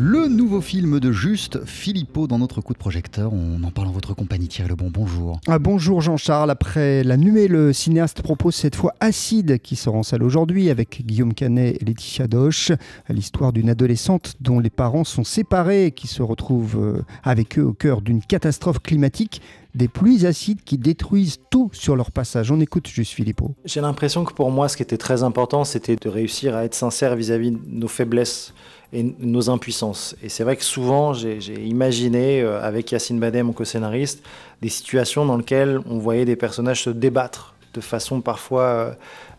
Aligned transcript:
Le 0.00 0.28
nouveau 0.28 0.60
film 0.60 1.00
de 1.00 1.10
Juste 1.10 1.64
Philippot 1.64 2.28
dans 2.28 2.38
notre 2.38 2.60
coup 2.60 2.72
de 2.72 2.78
projecteur. 2.78 3.32
On 3.32 3.60
en 3.64 3.72
parle 3.72 3.88
en 3.88 3.90
votre 3.90 4.14
compagnie, 4.14 4.46
Thierry 4.46 4.68
Lebon. 4.68 4.92
Bonjour. 4.94 5.40
Ah, 5.48 5.58
bonjour 5.58 6.00
Jean-Charles. 6.00 6.50
Après 6.50 7.02
La 7.02 7.16
Nuée, 7.16 7.48
le 7.48 7.72
cinéaste 7.72 8.22
propose 8.22 8.54
cette 8.54 8.76
fois 8.76 8.94
Acide 9.00 9.58
qui 9.58 9.74
sort 9.74 9.96
en 9.96 10.04
salle 10.04 10.22
aujourd'hui 10.22 10.70
avec 10.70 11.04
Guillaume 11.04 11.34
Canet 11.34 11.82
et 11.82 11.84
Laetitia 11.84 12.28
Doche. 12.28 12.70
L'histoire 13.08 13.52
d'une 13.52 13.68
adolescente 13.70 14.36
dont 14.40 14.60
les 14.60 14.70
parents 14.70 15.02
sont 15.02 15.24
séparés 15.24 15.86
et 15.86 15.90
qui 15.90 16.06
se 16.06 16.22
retrouve 16.22 16.76
euh, 16.78 17.02
avec 17.24 17.58
eux 17.58 17.64
au 17.64 17.72
cœur 17.72 18.00
d'une 18.00 18.22
catastrophe 18.22 18.78
climatique 18.78 19.42
des 19.74 19.88
pluies 19.88 20.26
acides 20.26 20.62
qui 20.64 20.78
détruisent 20.78 21.38
tout 21.50 21.70
sur 21.72 21.96
leur 21.96 22.12
passage. 22.12 22.52
On 22.52 22.60
écoute 22.60 22.86
juste 22.86 23.12
Philippot. 23.12 23.56
J'ai 23.64 23.80
l'impression 23.80 24.24
que 24.24 24.32
pour 24.32 24.52
moi, 24.52 24.68
ce 24.68 24.76
qui 24.76 24.82
était 24.84 24.96
très 24.96 25.24
important, 25.24 25.64
c'était 25.64 25.96
de 25.96 26.08
réussir 26.08 26.54
à 26.54 26.64
être 26.64 26.74
sincère 26.74 27.16
vis-à-vis 27.16 27.50
de 27.50 27.58
nos 27.66 27.88
faiblesses 27.88 28.54
et 28.92 29.14
nos 29.18 29.50
impuissances. 29.50 30.16
Et 30.22 30.28
c'est 30.28 30.44
vrai 30.44 30.56
que 30.56 30.64
souvent, 30.64 31.12
j'ai 31.12 31.38
imaginé, 31.64 32.40
euh, 32.40 32.62
avec 32.62 32.90
Yacine 32.90 33.20
Badem, 33.20 33.46
mon 33.46 33.52
co-scénariste, 33.52 34.22
des 34.62 34.70
situations 34.70 35.26
dans 35.26 35.36
lesquelles 35.36 35.80
on 35.88 35.98
voyait 35.98 36.24
des 36.24 36.36
personnages 36.36 36.84
se 36.84 36.90
débattre 36.90 37.54
de 37.74 37.80
façon 37.82 38.22
parfois 38.22 38.62
euh, 38.62 38.90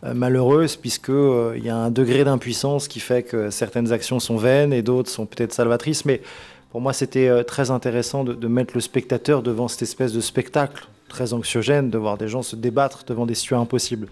euh, 0.04 0.14
malheureuse, 0.14 0.76
puisqu'il 0.76 1.54
il 1.56 1.64
y 1.64 1.68
a 1.68 1.76
un 1.76 1.90
degré 1.90 2.22
d'impuissance 2.22 2.86
qui 2.86 3.00
fait 3.00 3.24
que 3.24 3.50
certaines 3.50 3.92
actions 3.92 4.20
sont 4.20 4.36
vaines 4.36 4.72
et 4.72 4.82
d'autres 4.82 5.10
sont 5.10 5.26
peut-être 5.26 5.52
salvatrices. 5.52 6.04
Mais 6.04 6.22
pour 6.70 6.80
moi, 6.80 6.92
c'était 6.92 7.42
très 7.42 7.72
intéressant 7.72 8.22
de, 8.22 8.32
de, 8.32 8.46
mettre 8.46 8.74
le 8.74 8.80
spectateur 8.80 9.42
devant 9.42 9.66
cette 9.66 9.82
espèce 9.82 10.12
de 10.12 10.20
spectacle 10.20 10.86
très 11.08 11.32
anxiogène, 11.32 11.90
de 11.90 11.98
voir 11.98 12.16
des 12.16 12.28
gens 12.28 12.42
se 12.42 12.54
débattre 12.54 13.02
devant 13.04 13.26
des 13.26 13.34
situations 13.34 13.62
impossibles. 13.62 14.06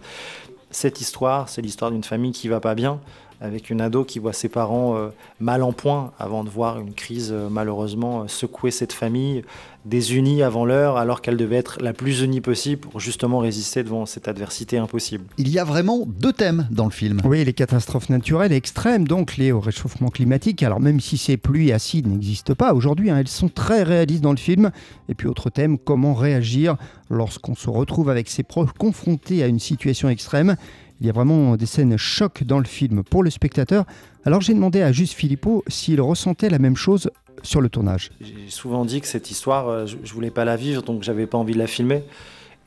Cette 0.72 1.00
histoire, 1.00 1.48
c'est 1.48 1.62
l'histoire 1.62 1.92
d'une 1.92 2.02
famille 2.02 2.32
qui 2.32 2.48
va 2.48 2.58
pas 2.58 2.74
bien, 2.74 3.00
avec 3.40 3.70
une 3.70 3.80
ado 3.80 4.04
qui 4.04 4.18
voit 4.18 4.32
ses 4.32 4.48
parents 4.48 4.96
euh, 4.96 5.08
mal 5.40 5.62
en 5.62 5.72
point 5.72 6.12
avant 6.18 6.44
de 6.44 6.50
voir 6.50 6.80
une 6.80 6.92
crise 6.92 7.30
euh, 7.32 7.48
malheureusement 7.50 8.22
euh, 8.22 8.28
secouer 8.28 8.70
cette 8.70 8.92
famille, 8.92 9.44
désunie 9.84 10.42
avant 10.42 10.64
l'heure 10.64 10.96
alors 10.96 11.22
qu'elle 11.22 11.36
devait 11.36 11.56
être 11.56 11.78
la 11.80 11.92
plus 11.92 12.22
unie 12.22 12.40
possible 12.40 12.80
pour 12.80 13.00
justement 13.00 13.38
résister 13.38 13.82
devant 13.84 14.06
cette 14.06 14.26
adversité 14.26 14.78
impossible. 14.78 15.24
Il 15.38 15.48
y 15.48 15.58
a 15.58 15.64
vraiment 15.64 16.04
deux 16.06 16.32
thèmes 16.32 16.66
dans 16.70 16.84
le 16.84 16.90
film. 16.90 17.20
Oui, 17.24 17.44
les 17.44 17.52
catastrophes 17.52 18.08
naturelles 18.08 18.52
extrêmes, 18.52 19.06
donc 19.06 19.36
liées 19.36 19.52
au 19.52 19.60
réchauffement 19.60 20.08
climatique. 20.08 20.62
Alors 20.62 20.80
même 20.80 21.00
si 21.00 21.16
ces 21.16 21.36
pluies 21.36 21.72
acides 21.72 22.08
n'existent 22.08 22.54
pas 22.54 22.74
aujourd'hui, 22.74 23.10
hein, 23.10 23.18
elles 23.18 23.28
sont 23.28 23.48
très 23.48 23.84
réalistes 23.84 24.22
dans 24.22 24.32
le 24.32 24.36
film. 24.36 24.70
Et 25.08 25.14
puis 25.14 25.28
autre 25.28 25.48
thème, 25.48 25.78
comment 25.78 26.12
réagir 26.12 26.76
lorsqu'on 27.08 27.54
se 27.54 27.70
retrouve 27.70 28.10
avec 28.10 28.28
ses 28.28 28.42
proches 28.42 28.72
confrontés 28.72 29.42
à 29.42 29.46
une 29.46 29.60
situation 29.60 30.08
extrême? 30.08 30.56
Il 31.00 31.06
y 31.06 31.10
a 31.10 31.12
vraiment 31.12 31.56
des 31.56 31.66
scènes 31.66 31.96
choc 31.96 32.42
dans 32.44 32.58
le 32.58 32.64
film 32.64 33.04
pour 33.04 33.22
le 33.22 33.30
spectateur. 33.30 33.84
Alors 34.24 34.40
j'ai 34.40 34.54
demandé 34.54 34.82
à 34.82 34.92
Juste 34.92 35.14
Philippot 35.14 35.64
s'il 35.68 36.00
ressentait 36.00 36.50
la 36.50 36.58
même 36.58 36.76
chose 36.76 37.10
sur 37.42 37.60
le 37.60 37.68
tournage. 37.68 38.10
J'ai 38.20 38.50
souvent 38.50 38.84
dit 38.84 39.00
que 39.00 39.06
cette 39.06 39.30
histoire, 39.30 39.68
euh, 39.68 39.86
je, 39.86 39.96
ne 39.96 40.06
voulais 40.08 40.30
pas 40.30 40.44
la 40.44 40.56
vivre, 40.56 40.82
donc 40.82 41.02
j'avais 41.04 41.26
pas 41.26 41.38
envie 41.38 41.54
de 41.54 41.58
la 41.58 41.68
filmer. 41.68 42.02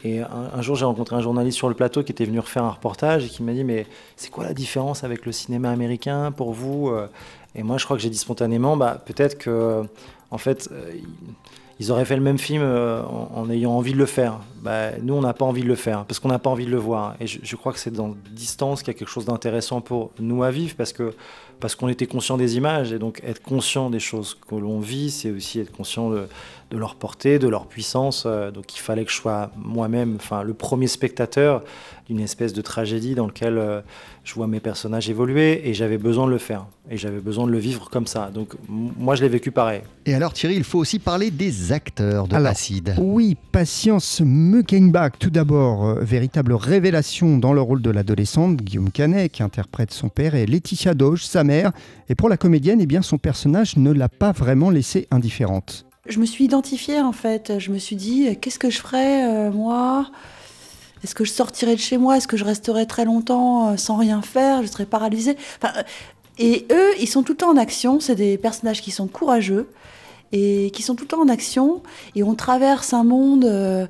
Et 0.03 0.19
un, 0.21 0.61
jour, 0.63 0.75
j'ai 0.75 0.85
rencontré 0.85 1.15
un 1.15 1.21
journaliste 1.21 1.59
sur 1.59 1.69
le 1.69 1.75
plateau 1.75 2.01
qui 2.01 2.11
était 2.11 2.25
venu 2.25 2.39
refaire 2.39 2.63
un 2.63 2.71
reportage 2.71 3.25
et 3.25 3.27
qui 3.27 3.43
m'a 3.43 3.53
dit 3.53 3.63
Mais 3.63 3.85
c'est 4.15 4.31
quoi 4.31 4.43
la 4.43 4.55
différence 4.55 5.03
avec 5.03 5.27
le 5.27 5.31
cinéma 5.31 5.69
américain 5.69 6.31
pour 6.31 6.53
vous 6.53 6.89
euh? 6.89 7.07
Et 7.53 7.61
moi, 7.61 7.77
je 7.77 7.85
crois 7.85 7.97
que 7.97 8.03
j'ai 8.03 8.09
dit 8.09 8.17
spontanément 8.17 8.77
bah, 8.77 9.01
Peut-être 9.05 9.37
que, 9.37 9.83
en 10.31 10.37
fait, 10.39 10.69
euh, 10.71 10.91
ils 11.81 11.91
auraient 11.91 12.05
fait 12.05 12.15
le 12.15 12.21
même 12.21 12.37
film 12.37 12.61
euh, 12.61 13.01
en, 13.01 13.49
ayant 13.49 13.71
envie 13.71 13.93
de 13.93 13.97
le 13.97 14.05
faire. 14.05 14.37
Bah, 14.61 14.91
nous, 15.01 15.15
on 15.15 15.21
n'a 15.21 15.33
pas 15.33 15.45
envie 15.45 15.63
de 15.63 15.67
le 15.67 15.73
faire 15.73 16.05
parce 16.05 16.19
qu'on 16.19 16.27
n'a 16.27 16.37
pas 16.37 16.51
envie 16.51 16.67
de 16.67 16.69
le 16.69 16.77
voir. 16.77 17.15
Et 17.19 17.25
je, 17.25 17.55
crois 17.55 17.73
que 17.73 17.79
c'est 17.79 17.91
dans 17.91 18.15
distance 18.29 18.83
qu'il 18.83 18.93
y 18.93 18.95
a 18.95 18.99
quelque 18.99 19.09
chose 19.09 19.25
d'intéressant 19.25 19.81
pour 19.81 20.11
nous 20.19 20.43
à 20.43 20.51
vivre 20.51 20.75
parce 20.77 20.93
que 20.93 21.11
parce 21.61 21.75
qu'on 21.75 21.87
était 21.87 22.07
conscient 22.07 22.37
des 22.37 22.57
images 22.57 22.91
et 22.91 22.99
donc 22.99 23.21
être 23.23 23.41
conscient 23.41 23.89
des 23.89 23.99
choses 23.99 24.35
que 24.49 24.55
l'on 24.55 24.79
vit, 24.79 25.11
c'est 25.11 25.31
aussi 25.31 25.59
être 25.59 25.71
conscient 25.71 26.09
de, 26.09 26.27
leur 26.71 26.95
portée, 26.95 27.39
de 27.39 27.47
leur 27.47 27.67
puissance. 27.67 28.23
Euh, 28.25 28.51
donc 28.51 28.75
il 28.75 28.79
fallait 28.79 29.05
que 29.05 29.11
je 29.11 29.17
sois 29.17 29.51
moi-même, 29.55 30.15
enfin 30.17 30.43
le 30.43 30.53
premier 30.53 30.87
spectateur 30.87 31.63
d'une 32.07 32.19
espèce 32.19 32.51
de 32.51 32.61
tragédie 32.61 33.15
dans 33.15 33.27
laquelle 33.27 33.57
euh, 33.57 33.81
je 34.23 34.33
vois 34.33 34.47
mes 34.47 34.59
personnages 34.59 35.09
évoluer 35.09 35.69
et 35.69 35.73
j'avais 35.73 35.97
besoin 35.97 36.25
de 36.25 36.31
le 36.31 36.37
faire 36.37 36.65
et 36.89 36.97
j'avais 36.97 37.19
besoin 37.19 37.45
de 37.45 37.51
le 37.51 37.57
vivre 37.57 37.89
comme 37.89 38.07
ça. 38.07 38.31
Donc 38.33 38.53
moi 38.67 39.15
je 39.15 39.21
l'ai 39.21 39.29
vécu 39.29 39.51
pareil. 39.51 39.81
Et 40.05 40.13
alors 40.13 40.33
Thierry, 40.33 40.55
il 40.55 40.63
faut 40.63 40.79
aussi 40.79 40.99
parler 40.99 41.31
des 41.31 41.71
acteurs 41.71 42.27
de 42.27 42.35
Acide. 42.35 42.95
Oui, 42.97 43.37
Patience 43.51 44.21
Mückenbach, 44.23 45.11
tout 45.19 45.29
d'abord, 45.29 45.85
euh, 45.85 45.99
véritable 46.01 46.53
révélation 46.53 47.37
dans 47.37 47.53
le 47.53 47.61
rôle 47.61 47.81
de 47.81 47.91
l'adolescente, 47.91 48.57
Guillaume 48.57 48.91
Canet, 48.91 49.31
qui 49.31 49.43
interprète 49.43 49.91
son 49.91 50.09
père, 50.09 50.35
et 50.35 50.45
Laetitia 50.45 50.93
Doge, 50.93 51.23
sa 51.23 51.43
mère. 51.43 51.50
Et 52.09 52.15
pour 52.15 52.29
la 52.29 52.37
comédienne, 52.37 52.79
eh 52.81 52.85
bien, 52.85 53.01
son 53.01 53.17
personnage 53.17 53.77
ne 53.77 53.91
l'a 53.91 54.09
pas 54.09 54.31
vraiment 54.31 54.69
laissée 54.69 55.07
indifférente. 55.11 55.85
Je 56.07 56.19
me 56.19 56.25
suis 56.25 56.45
identifiée 56.45 56.99
en 56.99 57.11
fait. 57.11 57.59
Je 57.59 57.71
me 57.71 57.77
suis 57.77 57.95
dit, 57.95 58.27
euh, 58.27 58.33
qu'est-ce 58.39 58.59
que 58.59 58.69
je 58.69 58.79
ferais 58.79 59.29
euh, 59.29 59.51
moi? 59.51 60.09
Est-ce 61.03 61.15
que 61.15 61.25
je 61.25 61.31
sortirais 61.31 61.75
de 61.75 61.79
chez 61.79 61.97
moi? 61.97 62.17
Est-ce 62.17 62.27
que 62.27 62.37
je 62.37 62.45
resterais 62.45 62.85
très 62.85 63.05
longtemps 63.05 63.75
sans 63.77 63.97
rien 63.97 64.21
faire? 64.21 64.61
Je 64.61 64.67
serais 64.67 64.85
paralysée? 64.85 65.35
Et 66.37 66.65
eux, 66.71 66.89
ils 66.99 67.07
sont 67.07 67.23
tout 67.23 67.33
le 67.33 67.37
temps 67.37 67.51
en 67.51 67.57
action. 67.57 67.99
C'est 67.99 68.15
des 68.15 68.37
personnages 68.37 68.81
qui 68.81 68.91
sont 68.91 69.07
courageux 69.07 69.67
et 70.31 70.71
qui 70.71 70.81
sont 70.81 70.95
tout 70.95 71.03
le 71.03 71.07
temps 71.07 71.21
en 71.21 71.27
action. 71.27 71.81
Et 72.15 72.23
on 72.23 72.35
traverse 72.35 72.93
un 72.93 73.03
monde 73.03 73.45
euh, 73.45 73.87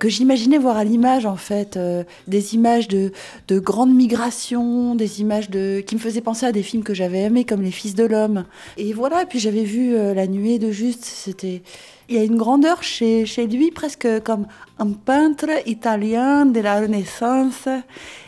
que 0.00 0.08
j'imaginais 0.08 0.58
voir 0.58 0.76
à 0.76 0.82
l'image, 0.82 1.26
en 1.26 1.36
fait, 1.36 1.76
euh, 1.76 2.02
des 2.26 2.54
images 2.54 2.88
de, 2.88 3.12
de 3.46 3.60
grandes 3.60 3.94
migrations, 3.94 4.96
des 4.96 5.20
images 5.20 5.50
de, 5.50 5.80
qui 5.86 5.94
me 5.94 6.00
faisaient 6.00 6.22
penser 6.22 6.46
à 6.46 6.52
des 6.52 6.64
films 6.64 6.82
que 6.82 6.94
j'avais 6.94 7.20
aimés, 7.20 7.44
comme 7.44 7.62
Les 7.62 7.70
Fils 7.70 7.94
de 7.94 8.04
l'Homme. 8.04 8.44
Et 8.78 8.92
voilà, 8.92 9.26
puis 9.26 9.38
j'avais 9.38 9.62
vu 9.62 9.94
euh, 9.94 10.14
La 10.14 10.26
Nuée 10.26 10.58
de 10.58 10.72
Juste, 10.72 11.04
c'était... 11.04 11.62
Il 12.08 12.16
y 12.16 12.18
a 12.18 12.24
une 12.24 12.38
grandeur 12.38 12.82
chez, 12.82 13.24
chez 13.24 13.46
lui, 13.46 13.70
presque 13.70 14.08
comme 14.24 14.46
un 14.80 14.90
peintre 14.90 15.50
italien 15.66 16.44
de 16.44 16.58
la 16.58 16.80
Renaissance, 16.80 17.68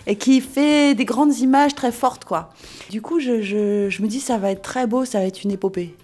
et 0.06 0.14
qui 0.14 0.40
fait 0.40 0.94
des 0.94 1.04
grandes 1.04 1.36
images 1.38 1.74
très 1.74 1.90
fortes, 1.90 2.24
quoi. 2.24 2.50
Du 2.90 3.00
coup, 3.02 3.18
je, 3.18 3.42
je, 3.42 3.88
je 3.90 4.02
me 4.02 4.06
dis, 4.06 4.20
ça 4.20 4.38
va 4.38 4.52
être 4.52 4.62
très 4.62 4.86
beau, 4.86 5.04
ça 5.04 5.18
va 5.18 5.24
être 5.24 5.42
une 5.42 5.50
épopée. 5.50 5.96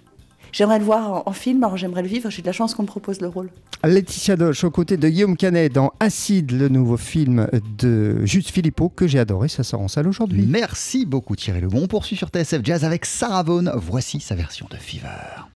J'aimerais 0.53 0.79
le 0.79 0.85
voir 0.85 1.23
en, 1.27 1.33
film, 1.33 1.63
alors 1.63 1.77
j'aimerais 1.77 2.03
le 2.03 2.09
vivre. 2.09 2.31
J'ai 2.31 2.43
de 2.43 2.47
la 2.47 2.53
chance 2.53 2.75
qu'on 2.75 2.83
me 2.83 2.89
propose 2.89 3.21
le 3.21 3.29
rôle. 3.29 3.51
Laetitia 3.85 4.37
Doche, 4.37 4.65
aux 4.65 4.71
côtés 4.71 4.97
de 4.97 5.09
Guillaume 5.09 5.37
Canet 5.37 5.73
dans 5.73 5.93
Acide, 6.01 6.51
le 6.53 6.69
nouveau 6.69 6.97
film 6.97 7.49
de 7.79 8.25
Juste 8.25 8.51
Philippot, 8.51 8.89
que 8.89 9.07
j'ai 9.07 9.19
adoré. 9.19 9.49
Ça 9.49 9.63
sort 9.63 9.81
en 9.81 9.89
salle 9.89 10.09
aujourd'hui. 10.09 10.45
Merci 10.49 11.07
beaucoup 11.07 11.37
Thierry 11.37 11.61
Lebon. 11.61 11.83
On 11.83 11.87
poursuit 11.87 12.17
sur 12.17 12.29
TSF 12.29 12.61
Jazz 12.65 12.85
avec 12.85 13.05
Sarah 13.05 13.43
Vaughan. 13.43 13.71
Voici 13.77 14.21
sa 14.21 14.35
version 14.35 14.67
de 14.71 14.77
Fever. 14.77 15.45